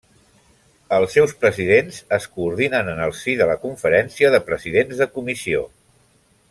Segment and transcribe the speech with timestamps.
[0.95, 5.67] Els seus presidents es coordinen en el si de la Conferència de Presidents de Comissió.